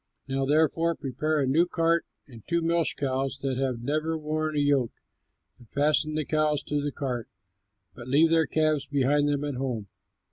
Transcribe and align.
Now 0.27 0.45
therefore 0.45 0.95
prepare 0.95 1.39
a 1.41 1.45
new 1.45 1.67
cart 1.67 2.07
and 2.27 2.41
two 2.47 2.63
milch 2.63 2.95
cows 2.97 3.37
that 3.43 3.59
have 3.59 3.83
never 3.83 4.17
worn 4.17 4.55
a 4.57 4.59
yoke, 4.59 4.93
and 5.59 5.69
fasten 5.69 6.15
the 6.15 6.25
cows 6.25 6.63
to 6.63 6.81
the 6.81 6.91
cart, 6.91 7.29
but 7.93 8.07
leave 8.07 8.31
their 8.31 8.47
calves 8.47 8.87
behind 8.87 9.29
them 9.29 9.43
at 9.43 9.53
home. 9.57 9.89